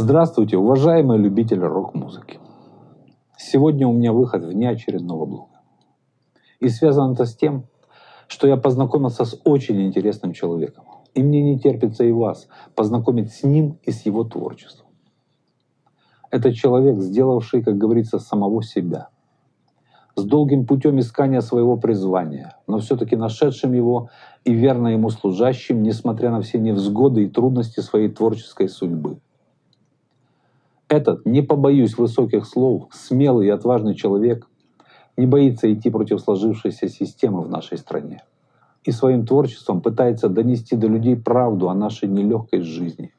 [0.00, 2.38] Здравствуйте, уважаемые любители рок-музыки.
[3.36, 5.60] Сегодня у меня выход вне очередного блога.
[6.60, 7.64] И связано это с тем,
[8.28, 10.84] что я познакомился с очень интересным человеком.
[11.14, 14.86] И мне не терпится и вас познакомить с ним и с его творчеством.
[16.30, 19.08] Это человек, сделавший, как говорится, самого себя.
[20.14, 24.10] С долгим путем искания своего призвания, но все-таки нашедшим его
[24.44, 29.18] и верно ему служащим, несмотря на все невзгоды и трудности своей творческой судьбы.
[30.88, 34.46] Этот, не побоюсь высоких слов, смелый и отважный человек
[35.16, 38.22] не боится идти против сложившейся системы в нашей стране
[38.84, 43.12] и своим творчеством пытается донести до людей правду о нашей нелегкой жизни,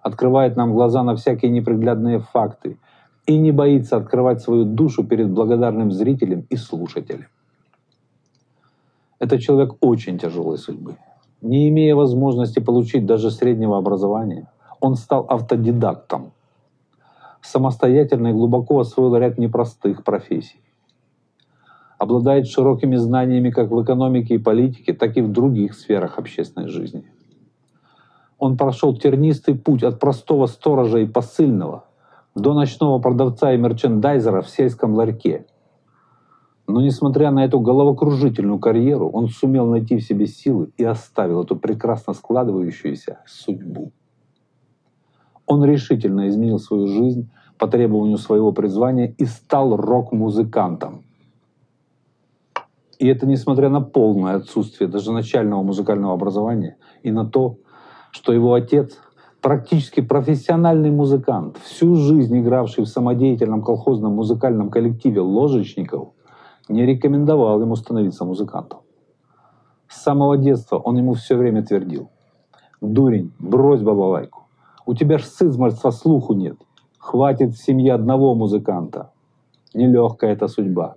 [0.00, 2.78] открывает нам глаза на всякие неприглядные факты
[3.26, 7.26] и не боится открывать свою душу перед благодарным зрителем и слушателем.
[9.18, 10.96] Это человек очень тяжелой судьбы.
[11.40, 14.48] Не имея возможности получить даже среднего образования,
[14.80, 16.32] он стал автодидактом.
[17.42, 20.60] Самостоятельно и глубоко освоил ряд непростых профессий.
[21.98, 27.04] Обладает широкими знаниями как в экономике и политике, так и в других сферах общественной жизни.
[28.38, 31.84] Он прошел тернистый путь от простого сторожа и посыльного
[32.34, 35.46] до ночного продавца и мерчендайзера в сельском ларьке–
[36.66, 41.56] но несмотря на эту головокружительную карьеру, он сумел найти в себе силы и оставил эту
[41.56, 43.92] прекрасно складывающуюся судьбу.
[45.52, 51.04] Он решительно изменил свою жизнь по требованию своего призвания и стал рок-музыкантом.
[52.98, 57.58] И это несмотря на полное отсутствие даже начального музыкального образования и на то,
[58.10, 58.98] что его отец
[59.40, 66.08] практически профессиональный музыкант, всю жизнь игравший в самодеятельном колхозном музыкальном коллективе ложечников–
[66.68, 68.80] не рекомендовал ему становиться музыкантом.
[69.88, 72.10] С самого детства он ему все время твердил.
[72.80, 74.41] «Дурень, брось бабалайку.
[74.86, 76.56] У тебя ж с слуху нет.
[76.98, 79.12] Хватит в семье одного музыканта.
[79.74, 80.96] Нелегкая эта судьба.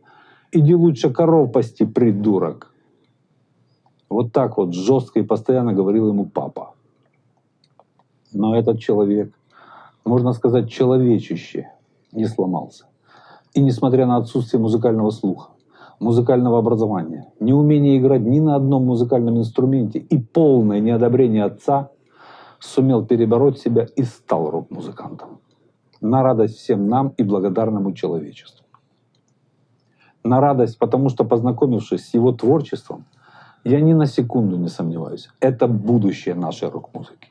[0.52, 2.72] Иди лучше коров пасти, придурок».
[4.10, 6.74] Вот так вот жестко и постоянно говорил ему папа.
[8.34, 9.34] Но этот человек,
[10.04, 11.72] можно сказать, человечище,
[12.12, 12.86] не сломался.
[13.54, 15.52] И несмотря на отсутствие музыкального слуха,
[16.00, 21.90] музыкального образования, неумение играть ни на одном музыкальном инструменте и полное неодобрение отца,
[22.66, 25.40] сумел перебороть себя и стал рок-музыкантом.
[26.02, 28.66] На радость всем нам и благодарному человечеству.
[30.24, 33.06] На радость, потому что, познакомившись с его творчеством,
[33.64, 37.30] я ни на секунду не сомневаюсь, это будущее нашей рок-музыки.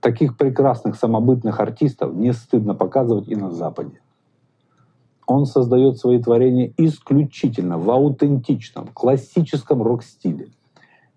[0.00, 4.00] Таких прекрасных самобытных артистов не стыдно показывать и на Западе.
[5.26, 10.50] Он создает свои творения исключительно в аутентичном, классическом рок-стиле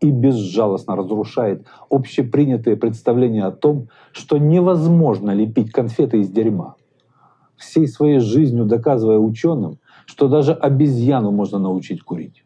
[0.01, 6.75] и безжалостно разрушает общепринятые представления о том, что невозможно лепить конфеты из дерьма,
[7.57, 12.43] всей своей жизнью доказывая ученым, что даже обезьяну можно научить курить.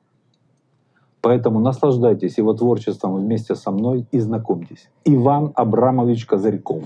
[1.21, 4.89] Поэтому наслаждайтесь его творчеством вместе со мной и знакомьтесь.
[5.05, 6.83] Иван Абрамович Козырьков.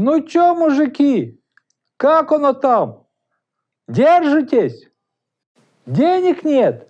[0.00, 1.40] Ну чё, мужики,
[1.96, 3.02] как оно там?
[3.88, 4.88] Держитесь?
[5.86, 6.88] Денег нет?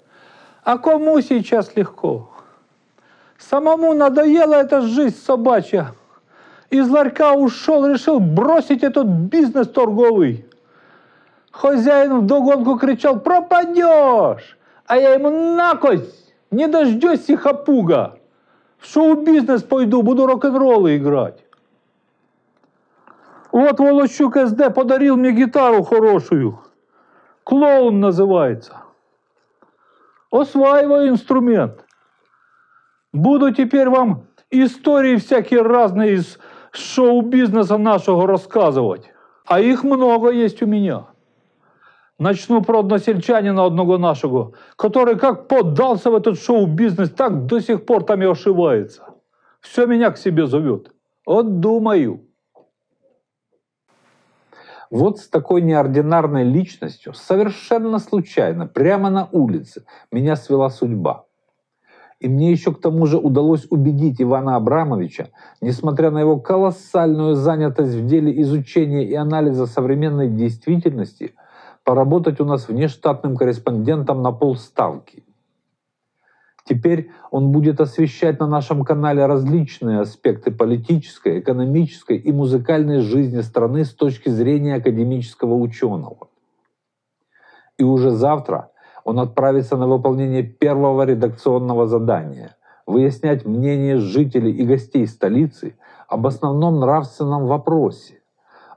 [0.63, 2.29] А кому сейчас легко?
[3.39, 5.95] Самому надоела эта жизнь собачья.
[6.69, 10.45] Из ларька ушел, решил бросить этот бизнес торговый.
[11.51, 14.59] Хозяин вдогонку кричал, пропадешь!
[14.85, 18.19] А я ему накость, не дождешься хапуга.
[18.77, 21.48] В шоу-бизнес пойду, буду рок-н-роллы играть.
[23.59, 26.61] Вот Волощук СД подарил мне гитару хорошую.
[27.43, 28.85] Клоун называется.
[30.31, 31.85] Осваиваю инструмент.
[33.13, 36.39] Буду теперь вам истории всякие разные из
[36.71, 39.11] шоу-бизнеса нашего рассказывать.
[39.45, 41.07] А их много есть у меня.
[42.17, 48.05] Начну про односельчанина одного нашего, который как поддался в этот шоу-бизнес, так до сих пор
[48.05, 49.03] там и ошивается.
[49.61, 50.93] Все меня к себе зовет.
[51.27, 52.28] Вот думаю.
[54.91, 61.25] Вот с такой неординарной личностью, совершенно случайно, прямо на улице, меня свела судьба.
[62.21, 65.29] И мне еще к тому же удалось убедить Ивана Абрамовича,
[65.61, 71.35] несмотря на его колоссальную занятость в деле изучения и анализа современной действительности,
[71.85, 75.25] поработать у нас внештатным корреспондентом на полставки.
[76.69, 83.87] Теперь он будет освещать на нашем канале различные аспекты политической, экономической и музыкальной жизни страны
[83.87, 86.29] с точки зрения академического ученого.
[87.79, 88.71] И уже завтра
[89.05, 92.55] он отправится на выполнение первого редакционного задания–
[92.87, 95.75] выяснять мнение жителей и гостей столицы
[96.07, 98.21] об основном нравственном вопросе,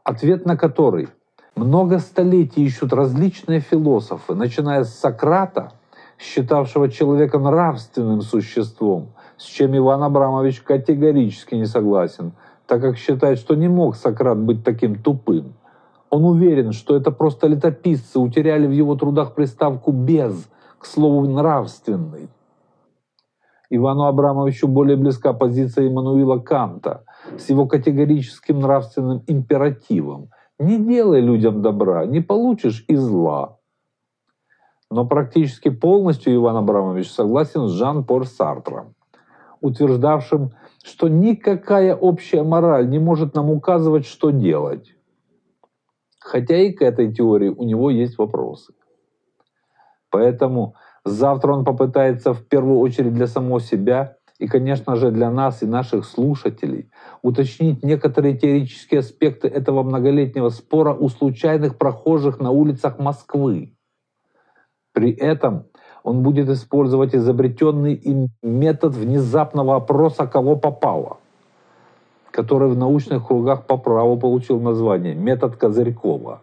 [0.06, 1.10] ответ на который
[1.58, 5.74] много столетий ищут различные философы, начиная с Сократа–
[6.22, 12.34] считавшего человека нравственным существом, с чем Иван Абрамович категорически не согласен,
[12.68, 15.54] так как считает, что не мог Сократ быть таким тупым.
[16.12, 20.48] Он уверен, что это просто летописцы утеряли в его трудах приставку «без»,
[20.78, 22.30] к слову «нравственный».
[23.70, 27.04] Ивану Абрамовичу более близка позиция Иммануила Канта
[27.38, 30.30] с его категорическим нравственным императивом
[30.60, 33.58] «Не делай людям добра, не получишь и зла».
[34.92, 38.94] Но практически полностью Иван Абрамович согласен с Жан-Поль Сартром,
[39.62, 40.52] утверждавшим,
[40.84, 44.94] что никакая общая мораль не может нам указывать, что делать.
[46.20, 48.74] Хотя и к этой теории у него есть вопросы.
[50.10, 55.64] Поэтому завтра он попытается в первую очередь для самого себя и, конечно же, для нас
[55.64, 56.92] и наших слушателей
[57.22, 63.78] уточнить некоторые теоретические аспекты этого многолетнего спора у случайных прохожих на улицах Москвы.
[64.94, 65.66] При этом
[66.04, 71.18] он будет использовать изобретенный им метод внезапного опроса «кого попало»,
[72.32, 76.42] который в научных кругах по праву получил название «метод Козырькова».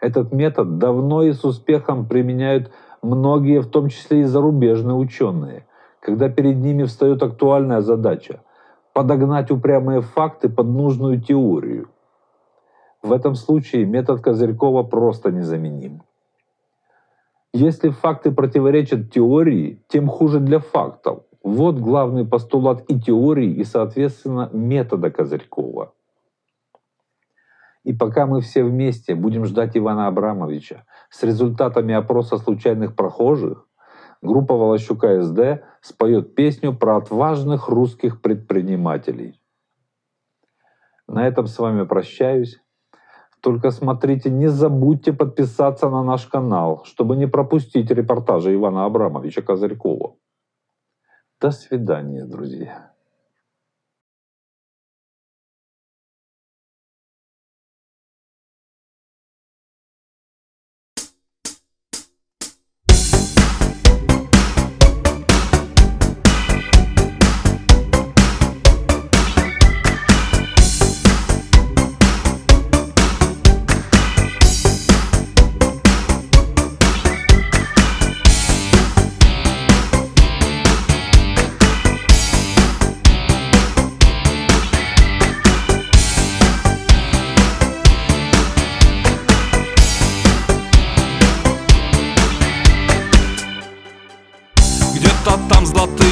[0.00, 2.70] Этот метод давно и с успехом применяют
[3.02, 5.66] многие, в том числе и зарубежные ученые,
[6.00, 8.40] когда перед ними встает актуальная задача–
[8.92, 11.88] подогнать упрямые факты под нужную теорию.
[13.02, 16.02] В этом случае метод Козырькова просто незаменим.
[17.58, 21.22] Если факты противоречат теории, тем хуже для фактов.
[21.42, 25.94] Вот главный постулат и теории, и, соответственно, метода Козырькова.
[27.82, 33.66] И пока мы все вместе будем ждать Ивана Абрамовича с результатами опроса случайных прохожих,
[34.20, 39.40] группа Волощука СД споет песню про отважных русских предпринимателей.
[41.08, 42.60] На этом с вами прощаюсь.
[43.46, 50.16] Только смотрите, не забудьте подписаться на наш канал, чтобы не пропустить репортажи Ивана Абрамовича Козырькова.
[51.40, 52.95] До свидания, друзья.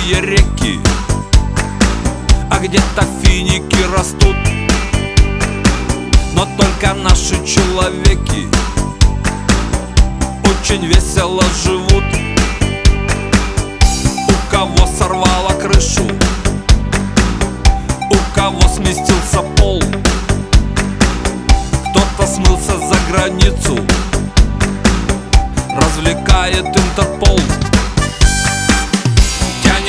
[0.05, 0.81] Золотые реки
[2.51, 4.37] А где-то финики растут.
[6.35, 8.49] Но только наши человеки
[10.45, 12.05] Очень весело живут.
[14.29, 16.05] У кого сорвало крышу
[18.11, 19.83] У кого сместился пол
[21.91, 23.79] Кто-то смылся за границу
[25.77, 27.41] Развлекает Интерпол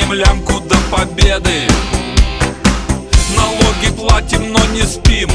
[0.06, 1.68] Тянем лямку до победы.
[3.36, 5.28] Налоги платим, но не спим.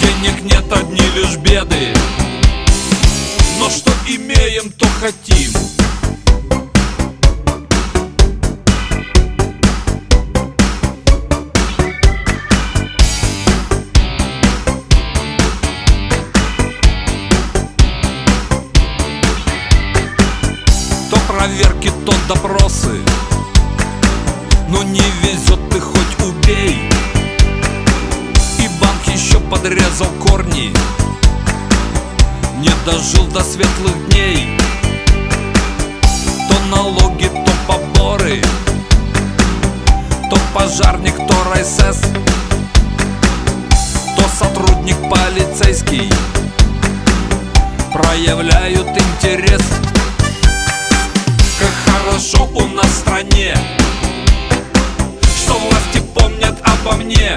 [0.00, 1.94] Денег нет, одни лишь беды.
[3.58, 5.73] Но что имеем, то хотим
[21.44, 23.00] проверки, то допросы.
[24.68, 26.90] Но не везет ты хоть убей.
[28.58, 30.72] И банк еще подрезал корни.
[32.60, 34.58] Не дожил до светлых дней.
[36.48, 38.40] То налоги, то поборы.
[40.30, 42.00] То пожарник, то райсес.
[44.16, 46.10] То сотрудник полицейский.
[47.92, 49.60] Проявляют интерес
[52.14, 53.56] хорошо у нас стране.
[55.36, 57.36] Что власти помнят обо мне.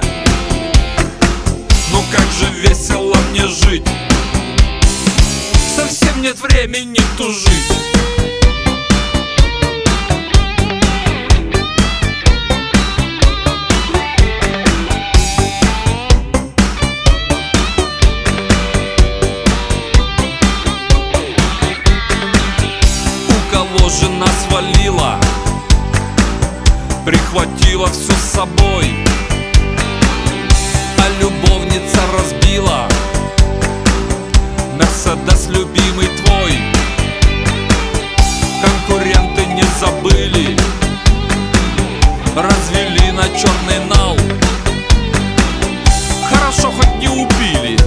[1.91, 3.88] Ну как же весело мне жить.
[5.75, 7.77] Совсем нет времени тужить
[35.07, 36.51] Мерседес любимый твой.
[38.61, 40.57] Конкуренты не забыли
[42.35, 44.17] Развели на черный нал.
[46.29, 47.77] Хорошо хоть не убили.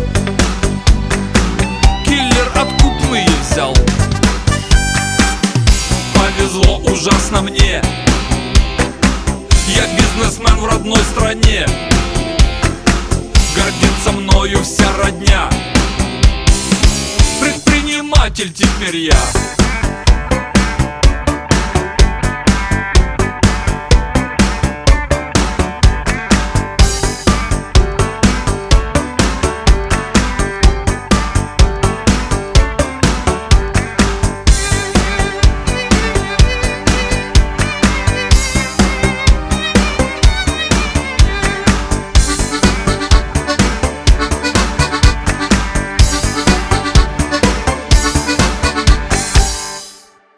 [2.06, 3.74] Киллер откупные взял?
[6.14, 7.82] Повезло ужасно мне.
[9.66, 11.66] Я бизнесмен в родной стране.
[13.54, 15.50] Гордится мною вся родня
[18.20, 19.16] Предприниматель теперь я